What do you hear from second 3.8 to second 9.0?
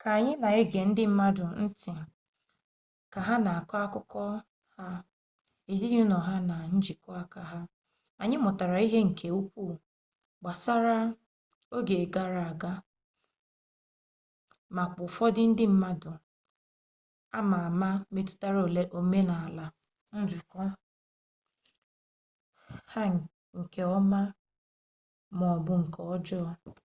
akụkọ ha ezinụlọ ha na njikọ aka ha anyị mụtara ihe